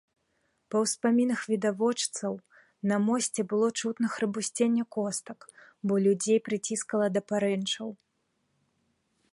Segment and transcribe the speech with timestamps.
[0.73, 2.33] Па ўспамінах відавочцаў,
[2.93, 5.39] на мосце было чутно храбусценне костак,
[5.91, 7.89] бо людзей прыціскала да парэнчаў.